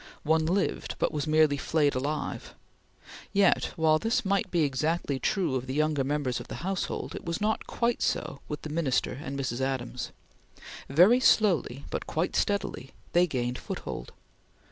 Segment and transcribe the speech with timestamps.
[0.23, 2.55] One lived, but was merely flayed alive.
[3.33, 7.23] Yet, while this might be exactly true of the younger members of the household, it
[7.23, 9.61] was not quite so with the Minister and Mrs.
[9.61, 10.09] Adams.
[10.89, 14.11] Very slowly, but quite steadily, they gained foothold.